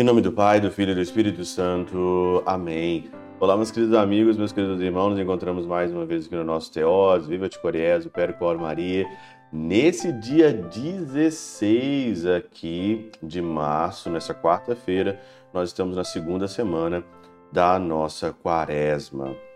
Em 0.00 0.02
nome 0.02 0.20
do 0.20 0.32
Pai, 0.32 0.60
do 0.60 0.70
Filho 0.70 0.92
e 0.92 0.94
do 0.94 1.00
Espírito 1.00 1.44
Santo. 1.44 2.42
Amém. 2.46 3.10
Olá, 3.38 3.56
meus 3.56 3.70
queridos 3.70 3.94
amigos, 3.94 4.36
meus 4.36 4.50
queridos 4.50 4.80
irmãos, 4.80 5.10
nos 5.10 5.18
encontramos 5.18 5.66
mais 5.66 5.92
uma 5.92 6.06
vez 6.06 6.26
aqui 6.26 6.34
no 6.36 6.42
nosso 6.42 6.72
Teós, 6.72 7.26
Viva 7.26 7.48
de 7.48 7.58
Coriés, 7.58 8.06
o 8.06 8.08
Percor 8.10 8.56
Maria, 8.56 9.04
nesse 9.52 10.12
dia 10.12 10.52
16 10.52 12.24
aqui 12.24 13.10
de 13.22 13.42
março, 13.42 14.08
nessa 14.08 14.32
quarta-feira, 14.32 15.20
nós 15.52 15.68
estamos 15.68 15.96
na 15.96 16.04
segunda 16.04 16.48
semana 16.48 17.04
da 17.52 17.78
nossa 17.78 18.32
quaresma. 18.32 19.49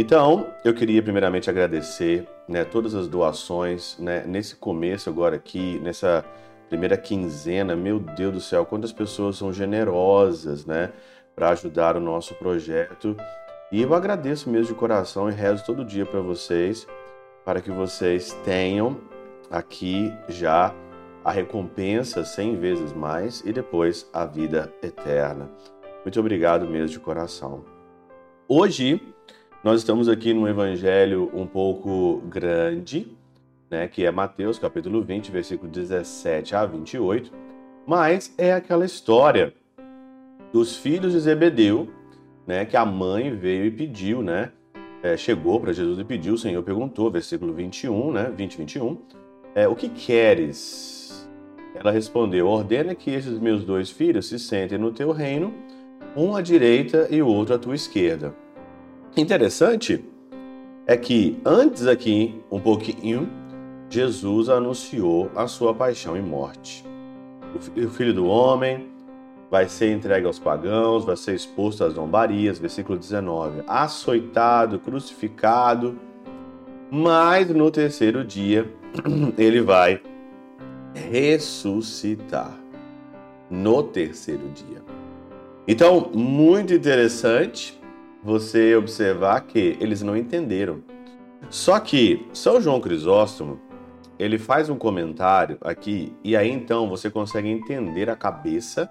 Então, 0.00 0.46
eu 0.64 0.72
queria 0.72 1.02
primeiramente 1.02 1.50
agradecer 1.50 2.24
né, 2.46 2.64
todas 2.64 2.94
as 2.94 3.08
doações 3.08 3.98
né, 3.98 4.22
nesse 4.24 4.54
começo 4.54 5.10
agora 5.10 5.34
aqui, 5.34 5.80
nessa 5.80 6.24
primeira 6.68 6.96
quinzena, 6.96 7.74
meu 7.74 7.98
Deus 7.98 8.32
do 8.32 8.40
céu, 8.40 8.64
quantas 8.64 8.92
pessoas 8.92 9.36
são 9.36 9.52
generosas, 9.52 10.64
né, 10.64 10.92
para 11.34 11.48
ajudar 11.48 11.96
o 11.96 12.00
nosso 12.00 12.32
projeto. 12.36 13.16
E 13.72 13.82
eu 13.82 13.92
agradeço 13.92 14.48
mesmo 14.48 14.72
de 14.72 14.78
coração 14.78 15.28
e 15.28 15.32
rezo 15.32 15.64
todo 15.64 15.84
dia 15.84 16.06
para 16.06 16.20
vocês, 16.20 16.86
para 17.44 17.60
que 17.60 17.72
vocês 17.72 18.32
tenham 18.44 19.00
aqui 19.50 20.14
já 20.28 20.72
a 21.24 21.32
recompensa 21.32 22.24
100 22.24 22.56
vezes 22.60 22.92
mais 22.92 23.42
e 23.44 23.52
depois 23.52 24.08
a 24.12 24.24
vida 24.24 24.72
eterna. 24.80 25.50
Muito 26.04 26.20
obrigado 26.20 26.68
mesmo 26.68 26.86
de 26.86 27.00
coração. 27.00 27.64
Hoje 28.46 29.02
nós 29.62 29.80
estamos 29.80 30.08
aqui 30.08 30.32
num 30.32 30.46
evangelho 30.46 31.30
um 31.34 31.46
pouco 31.46 32.22
grande, 32.28 33.08
né, 33.68 33.88
que 33.88 34.04
é 34.04 34.10
Mateus 34.10 34.58
capítulo 34.58 35.02
20, 35.02 35.32
versículo 35.32 35.70
17 35.70 36.54
a 36.54 36.64
28, 36.64 37.32
mas 37.86 38.32
é 38.38 38.52
aquela 38.52 38.84
história 38.84 39.52
dos 40.52 40.76
filhos 40.76 41.12
de 41.12 41.20
Zebedeu, 41.20 41.88
né, 42.46 42.64
que 42.64 42.76
a 42.76 42.84
mãe 42.84 43.34
veio 43.34 43.66
e 43.66 43.70
pediu, 43.70 44.22
né, 44.22 44.52
é, 45.02 45.16
chegou 45.16 45.58
para 45.58 45.72
Jesus 45.72 45.98
e 45.98 46.04
pediu, 46.04 46.34
o 46.34 46.38
Senhor 46.38 46.62
perguntou, 46.62 47.10
versículo 47.10 47.52
21, 47.52 48.12
né, 48.12 48.32
20, 48.34 48.58
21, 48.58 48.96
é, 49.56 49.66
o 49.66 49.74
que 49.74 49.88
queres? 49.88 51.28
Ela 51.74 51.90
respondeu, 51.90 52.46
ordena 52.46 52.94
que 52.94 53.10
esses 53.10 53.38
meus 53.38 53.64
dois 53.64 53.90
filhos 53.90 54.28
se 54.28 54.38
sentem 54.38 54.78
no 54.78 54.92
teu 54.92 55.10
reino, 55.10 55.52
um 56.16 56.36
à 56.36 56.40
direita 56.40 57.08
e 57.10 57.20
o 57.20 57.26
outro 57.26 57.54
à 57.54 57.58
tua 57.58 57.74
esquerda. 57.74 58.34
Interessante 59.16 60.04
é 60.86 60.96
que 60.96 61.40
antes 61.44 61.86
aqui, 61.86 62.40
um 62.50 62.60
pouquinho, 62.60 63.28
Jesus 63.90 64.48
anunciou 64.48 65.30
a 65.34 65.46
sua 65.46 65.74
paixão 65.74 66.16
e 66.16 66.20
morte. 66.20 66.84
O 67.76 67.88
filho 67.88 68.14
do 68.14 68.26
homem 68.26 68.88
vai 69.50 69.68
ser 69.68 69.92
entregue 69.92 70.26
aos 70.26 70.38
pagãos, 70.38 71.04
vai 71.04 71.16
ser 71.16 71.34
exposto 71.34 71.84
às 71.84 71.94
zombarias, 71.94 72.58
versículo 72.58 72.98
19, 72.98 73.62
açoitado, 73.66 74.78
crucificado, 74.78 75.98
mas 76.90 77.48
no 77.48 77.70
terceiro 77.70 78.24
dia 78.24 78.70
ele 79.36 79.60
vai 79.62 80.00
ressuscitar. 80.94 82.56
No 83.50 83.82
terceiro 83.82 84.46
dia. 84.50 84.82
Então, 85.66 86.10
muito 86.12 86.74
interessante 86.74 87.77
você 88.28 88.76
observar 88.76 89.40
que 89.40 89.78
eles 89.80 90.02
não 90.02 90.14
entenderam. 90.14 90.82
Só 91.48 91.80
que 91.80 92.28
São 92.34 92.60
João 92.60 92.78
Crisóstomo 92.78 93.58
ele 94.18 94.38
faz 94.38 94.68
um 94.68 94.76
comentário 94.76 95.56
aqui 95.62 96.12
e 96.22 96.36
aí 96.36 96.50
então 96.50 96.90
você 96.90 97.08
consegue 97.08 97.48
entender 97.48 98.10
a 98.10 98.16
cabeça 98.16 98.90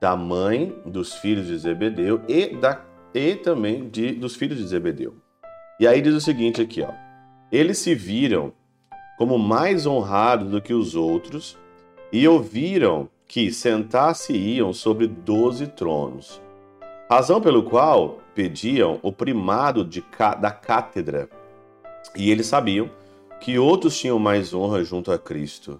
da 0.00 0.16
mãe 0.16 0.74
dos 0.84 1.14
filhos 1.14 1.46
de 1.46 1.56
Zebedeu 1.58 2.22
e, 2.26 2.48
da, 2.56 2.80
e 3.14 3.36
também 3.36 3.88
de, 3.88 4.12
dos 4.12 4.34
filhos 4.34 4.58
de 4.58 4.66
Zebedeu. 4.66 5.14
E 5.78 5.86
aí 5.86 6.00
diz 6.00 6.14
o 6.14 6.20
seguinte 6.20 6.60
aqui, 6.60 6.82
ó. 6.82 6.90
Eles 7.52 7.78
se 7.78 7.94
viram 7.94 8.52
como 9.16 9.38
mais 9.38 9.86
honrados 9.86 10.50
do 10.50 10.60
que 10.60 10.74
os 10.74 10.96
outros 10.96 11.56
e 12.10 12.26
ouviram 12.26 13.08
que 13.28 13.52
sentar-se-iam 13.52 14.72
sobre 14.72 15.06
doze 15.06 15.68
tronos, 15.68 16.42
razão 17.08 17.40
pelo 17.40 17.62
qual 17.62 18.19
pediam 18.40 18.98
o 19.02 19.12
primado 19.12 19.84
de, 19.84 20.02
da 20.40 20.50
cátedra. 20.50 21.28
E 22.16 22.30
eles 22.30 22.46
sabiam 22.46 22.88
que 23.38 23.58
outros 23.58 23.98
tinham 23.98 24.18
mais 24.18 24.54
honra 24.54 24.82
junto 24.82 25.12
a 25.12 25.18
Cristo. 25.18 25.78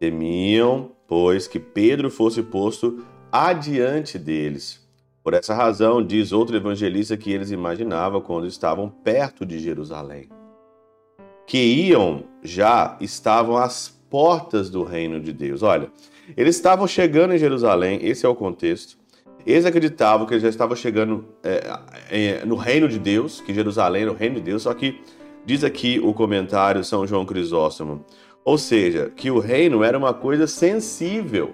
Temiam, 0.00 0.90
pois, 1.06 1.46
que 1.46 1.58
Pedro 1.60 2.10
fosse 2.10 2.42
posto 2.42 3.04
adiante 3.30 4.18
deles. 4.18 4.82
Por 5.22 5.34
essa 5.34 5.52
razão, 5.52 6.02
diz 6.02 6.32
outro 6.32 6.56
evangelista 6.56 7.14
que 7.14 7.30
eles 7.30 7.50
imaginavam 7.50 8.22
quando 8.22 8.46
estavam 8.46 8.88
perto 8.88 9.44
de 9.44 9.58
Jerusalém. 9.58 10.30
Que 11.46 11.58
iam 11.58 12.24
já 12.42 12.96
estavam 13.02 13.58
às 13.58 13.90
portas 14.08 14.70
do 14.70 14.82
reino 14.82 15.20
de 15.20 15.30
Deus. 15.30 15.62
Olha, 15.62 15.90
eles 16.34 16.56
estavam 16.56 16.86
chegando 16.86 17.34
em 17.34 17.38
Jerusalém, 17.38 17.98
esse 18.00 18.24
é 18.24 18.28
o 18.30 18.34
contexto. 18.34 18.96
Eles 19.46 19.64
acreditavam 19.64 20.26
que 20.26 20.34
eles 20.34 20.42
já 20.42 20.48
estavam 20.48 20.76
chegando 20.76 21.24
é, 21.42 21.78
é, 22.10 22.44
no 22.44 22.56
reino 22.56 22.88
de 22.88 22.98
Deus, 22.98 23.40
que 23.40 23.54
Jerusalém 23.54 24.02
era 24.02 24.12
o 24.12 24.14
reino 24.14 24.36
de 24.36 24.42
Deus, 24.42 24.62
só 24.62 24.74
que 24.74 25.00
diz 25.44 25.64
aqui 25.64 26.00
o 26.02 26.12
comentário 26.12 26.84
São 26.84 27.06
João 27.06 27.24
Crisóstomo, 27.24 28.04
ou 28.44 28.58
seja, 28.58 29.10
que 29.14 29.30
o 29.30 29.38
reino 29.38 29.82
era 29.82 29.96
uma 29.96 30.12
coisa 30.12 30.46
sensível 30.46 31.52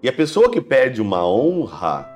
e 0.00 0.08
a 0.08 0.12
pessoa 0.12 0.48
que 0.48 0.60
pede 0.60 1.02
uma 1.02 1.26
honra, 1.26 2.08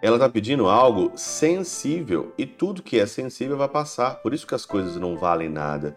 ela 0.00 0.14
está 0.14 0.28
pedindo 0.28 0.68
algo 0.68 1.10
sensível 1.16 2.32
e 2.38 2.46
tudo 2.46 2.84
que 2.84 3.00
é 3.00 3.04
sensível 3.04 3.56
vai 3.56 3.68
passar. 3.68 4.22
Por 4.22 4.32
isso 4.32 4.46
que 4.46 4.54
as 4.54 4.64
coisas 4.64 4.94
não 4.94 5.16
valem 5.16 5.48
nada. 5.48 5.96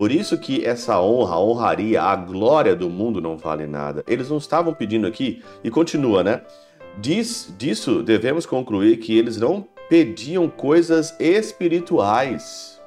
Por 0.00 0.10
isso 0.10 0.38
que 0.38 0.64
essa 0.64 0.98
honra, 0.98 1.34
a 1.34 1.40
honraria, 1.40 2.02
a 2.02 2.16
glória 2.16 2.74
do 2.74 2.88
mundo 2.88 3.20
não 3.20 3.36
vale 3.36 3.66
nada. 3.66 4.02
Eles 4.08 4.30
não 4.30 4.38
estavam 4.38 4.72
pedindo 4.72 5.06
aqui 5.06 5.42
e 5.62 5.70
continua, 5.70 6.24
né? 6.24 6.40
Diz, 6.98 7.54
disso 7.58 8.02
devemos 8.02 8.46
concluir 8.46 8.96
que 8.96 9.18
eles 9.18 9.36
não 9.36 9.68
pediam 9.90 10.48
coisas 10.48 11.14
espirituais. 11.20 12.80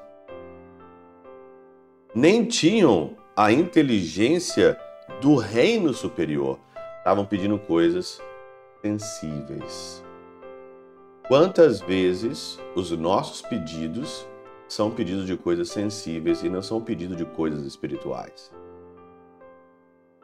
Nem 2.15 2.45
tinham 2.45 3.15
a 3.37 3.51
inteligência 3.51 4.75
do 5.21 5.35
reino 5.35 5.93
superior 5.93 6.59
estavam 6.97 7.25
pedindo 7.25 7.59
coisas 7.59 8.19
sensíveis. 8.81 10.03
Quantas 11.27 11.79
vezes 11.79 12.59
os 12.75 12.89
nossos 12.89 13.43
pedidos 13.43 14.25
são 14.73 14.89
pedidos 14.89 15.25
de 15.25 15.37
coisas 15.37 15.69
sensíveis 15.69 16.43
e 16.43 16.49
não 16.49 16.61
são 16.61 16.81
pedidos 16.81 17.15
de 17.15 17.25
coisas 17.25 17.63
espirituais? 17.65 18.51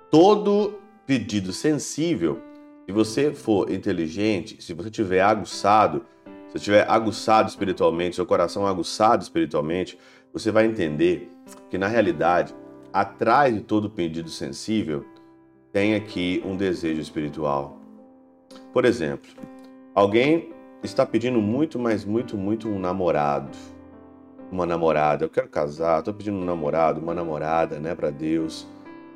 Todo 0.10 0.80
pedido 1.06 1.54
sensível, 1.54 2.42
se 2.86 2.92
você 2.92 3.32
for 3.32 3.72
inteligente, 3.72 4.62
se 4.62 4.74
você 4.74 4.90
tiver 4.90 5.22
aguçado, 5.22 6.04
se 6.48 6.54
você 6.54 6.66
tiver 6.66 6.90
aguçado 6.90 7.48
espiritualmente, 7.48 8.16
seu 8.16 8.26
coração 8.26 8.66
aguçado 8.66 9.22
espiritualmente, 9.22 10.00
você 10.34 10.52
vai 10.52 10.66
entender 10.66 11.30
que 11.70 11.78
na 11.78 11.88
realidade, 11.88 12.56
atrás 12.92 13.54
de 13.54 13.62
todo 13.62 13.90
pedido 13.90 14.30
sensível, 14.30 15.06
tem 15.72 15.94
aqui 15.94 16.42
um 16.44 16.58
desejo 16.58 17.00
espiritual. 17.00 17.78
Por 18.74 18.84
exemplo, 18.84 19.30
alguém 19.94 20.52
está 20.84 21.06
pedindo 21.06 21.40
muito, 21.40 21.78
mas 21.78 22.04
muito, 22.04 22.36
muito 22.36 22.68
um 22.68 22.80
namorado, 22.80 23.50
uma 24.52 24.66
namorada. 24.66 25.26
Eu 25.26 25.30
quero 25.30 25.48
casar, 25.48 26.00
estou 26.00 26.14
pedindo 26.14 26.38
um 26.38 26.46
namorado, 26.46 27.00
uma 27.00 27.14
namorada, 27.14 27.79
né, 27.79 27.96
para 27.96 28.09
Deus. 28.09 28.68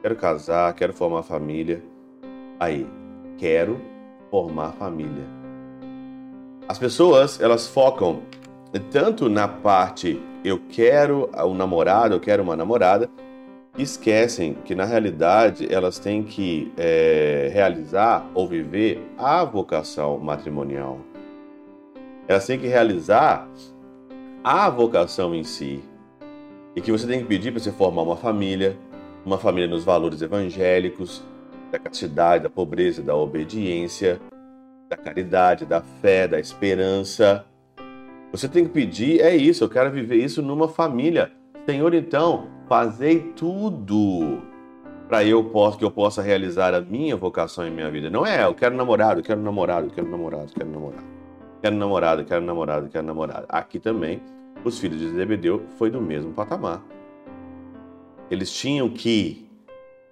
Quero 0.02 0.16
casar, 0.16 0.74
quero 0.74 0.94
formar 0.94 1.24
família. 1.24 1.84
Aí, 2.60 2.88
quero 3.38 3.80
formar 4.30 4.74
família. 4.74 5.26
As 6.68 6.78
pessoas, 6.78 7.42
elas 7.42 7.68
focam 7.68 8.22
tanto 8.92 9.30
na 9.30 9.48
parte 9.48 10.20
eu 10.44 10.60
quero 10.70 11.30
um 11.46 11.54
namorado, 11.54 12.16
eu 12.16 12.20
quero 12.20 12.44
uma 12.44 12.56
namorada, 12.56 13.10
esquecem 13.78 14.56
que 14.66 14.76
na 14.76 14.84
realidade 14.84 15.74
elas 15.74 15.98
têm 15.98 16.24
que 16.24 16.72
é, 16.78 17.50
realizar 17.54 18.30
ou 18.34 18.48
viver 18.48 19.02
a 19.18 19.44
vocação 19.44 20.18
matrimonial. 20.18 21.00
Elas 22.28 22.46
têm 22.46 22.60
que 22.60 22.68
realizar 22.68 23.48
a 24.44 24.70
vocação 24.70 25.34
em 25.34 25.44
si. 25.44 25.82
E 26.76 26.82
que 26.82 26.92
você 26.92 27.08
tem 27.08 27.20
que 27.20 27.26
pedir 27.26 27.52
para 27.52 27.62
você 27.62 27.72
formar 27.72 28.02
uma 28.02 28.18
família, 28.18 28.78
uma 29.26 29.38
família 29.38 29.70
nos 29.70 29.86
valores 29.86 30.22
evangélicos, 30.22 31.24
da 31.72 31.80
castidade, 31.80 32.44
da 32.44 32.50
pobreza, 32.50 33.02
da 33.02 33.16
obediência, 33.16 34.20
da 34.90 34.98
caridade, 34.98 35.66
da 35.66 35.82
fé, 35.82 36.28
da 36.28 36.40
esperança. 36.40 37.46
Você 38.32 38.50
tem 38.50 38.66
que 38.66 38.72
pedir, 38.72 39.22
é 39.22 39.36
isso, 39.36 39.64
eu 39.64 39.70
quero 39.70 39.92
viver 39.92 40.18
isso 40.18 40.42
numa 40.42 40.68
família. 40.68 41.32
Senhor, 41.66 41.94
então, 41.94 42.48
fazei 42.68 43.20
tudo 43.36 44.42
para 45.08 45.24
eu 45.24 45.44
possa 45.46 45.78
que 45.78 45.86
eu 45.86 45.92
possa 45.92 46.22
realizar 46.22 46.74
a 46.74 46.82
minha 46.82 47.16
vocação 47.16 47.66
em 47.66 47.72
minha 47.72 47.90
vida. 47.90 48.10
Não 48.10 48.26
é, 48.26 48.44
eu 48.44 48.54
quero 48.54 48.76
namorado, 48.76 49.22
quero 49.22 49.40
namorado, 49.40 49.90
quero 49.90 50.10
namorado, 50.10 50.52
quero 50.54 50.70
namorado. 50.70 51.14
Quero 51.62 51.78
namorado, 51.78 52.26
quero 52.26 52.44
namorado, 52.44 52.90
quero 52.90 53.08
namorado. 53.08 53.46
Aqui 53.48 53.80
também, 53.80 54.22
os 54.64 54.80
filhos 54.80 55.00
de 55.00 55.10
Zebedeu 55.10 55.64
foi 55.78 55.90
do 55.90 56.02
mesmo 56.02 56.34
patamar. 56.34 56.84
Eles 58.30 58.52
tinham 58.52 58.90
que 58.90 59.48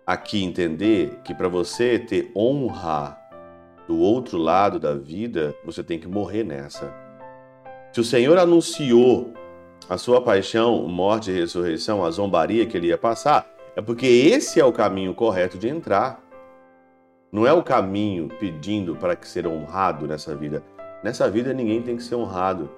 aqui 0.06 0.44
entender 0.44 1.20
que 1.24 1.34
para 1.34 1.48
você 1.48 1.98
ter 1.98 2.32
honra 2.36 3.18
do 3.88 3.98
outro 3.98 4.38
lado 4.38 4.80
da 4.80 4.94
vida, 4.96 5.56
você 5.66 5.84
tem 5.84 6.00
que 6.00 6.08
morrer 6.08 6.44
nessa. 6.44 6.94
Se 7.92 8.00
o 8.00 8.04
Senhor 8.04 8.38
anunciou 8.38 9.34
a 9.90 9.98
sua 9.98 10.22
paixão, 10.22 10.88
morte 10.88 11.32
e 11.32 11.34
ressurreição, 11.34 12.06
a 12.06 12.12
zombaria 12.12 12.66
que 12.66 12.78
ele 12.78 12.88
ia 12.88 12.98
passar, 12.98 13.50
é 13.76 13.82
porque 13.82 14.06
esse 14.06 14.60
é 14.60 14.66
o 14.66 14.72
caminho 14.72 15.14
correto 15.14 15.58
de 15.58 15.68
entrar. 15.68 16.22
Não 17.32 17.48
é 17.48 17.54
o 17.54 17.64
caminho 17.64 18.30
pedindo 18.40 18.96
para 18.96 19.16
que 19.16 19.28
ser 19.28 19.48
honrado 19.48 20.08
nessa 20.08 20.36
vida. 20.36 20.64
Nessa 21.04 21.30
vida 21.30 21.54
ninguém 21.54 21.82
tem 21.82 21.96
que 21.96 22.04
ser 22.04 22.16
honrado. 22.16 22.70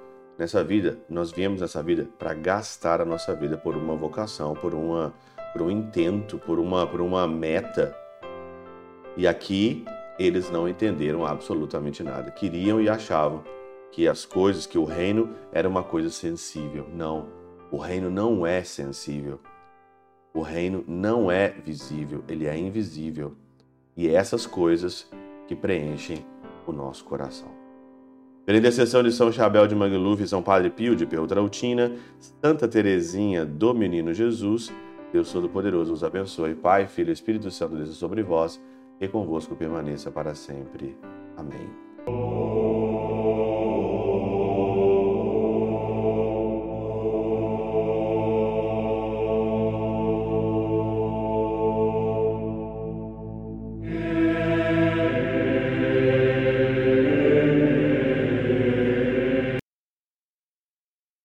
Nessa 0.43 0.61
vida, 0.61 0.97
nós 1.09 1.31
viemos 1.31 1.61
nessa 1.61 1.81
vida 1.81 2.05
para 2.19 2.33
gastar 2.33 2.99
a 2.99 3.05
nossa 3.05 3.33
vida 3.33 3.57
por 3.57 3.77
uma 3.77 3.95
vocação, 3.95 4.53
por 4.53 4.73
uma 4.73 5.13
por 5.53 5.61
um 5.61 5.71
intento, 5.71 6.37
por 6.37 6.59
uma 6.59 6.85
por 6.85 6.99
uma 6.99 7.25
meta. 7.25 7.95
E 9.15 9.25
aqui 9.25 9.85
eles 10.19 10.49
não 10.49 10.67
entenderam 10.67 11.25
absolutamente 11.25 12.03
nada. 12.03 12.29
Queriam 12.29 12.81
e 12.81 12.89
achavam 12.89 13.41
que 13.89 14.05
as 14.05 14.25
coisas, 14.25 14.65
que 14.65 14.77
o 14.77 14.83
reino 14.83 15.33
era 15.53 15.69
uma 15.69 15.81
coisa 15.81 16.09
sensível. 16.09 16.89
Não, 16.93 17.29
o 17.71 17.77
reino 17.77 18.09
não 18.09 18.45
é 18.45 18.65
sensível. 18.65 19.39
O 20.33 20.41
reino 20.41 20.83
não 20.85 21.31
é 21.31 21.47
visível, 21.47 22.21
ele 22.27 22.47
é 22.47 22.57
invisível. 22.57 23.33
E 23.95 24.09
essas 24.09 24.45
coisas 24.45 25.09
que 25.47 25.55
preenchem 25.55 26.25
o 26.67 26.73
nosso 26.73 27.05
coração. 27.05 27.62
Pela 28.45 28.57
intercessão 28.57 29.01
de 29.01 29.11
São 29.11 29.31
Chabel 29.31 29.65
de 29.67 29.75
Mangluf 29.75 30.21
e 30.21 30.27
São 30.27 30.43
Padre 30.43 30.69
Pio 30.69 30.95
de 30.95 31.05
Peltrautina, 31.05 31.93
Santa 32.19 32.67
Teresinha 32.67 33.45
do 33.45 33.73
Menino 33.73 34.13
Jesus, 34.13 34.71
Deus 35.13 35.31
Todo-Poderoso 35.31 35.93
os 35.93 36.03
abençoe. 36.03 36.53
Pai, 36.53 36.87
Filho 36.87 37.09
e 37.09 37.13
Espírito 37.13 37.49
Santo 37.49 37.77
desça 37.77 37.93
sobre 37.93 38.21
vós 38.21 38.61
e 38.99 39.07
convosco 39.07 39.55
permaneça 39.55 40.11
para 40.11 40.35
sempre. 40.35 40.97
Amém. 41.37 42.52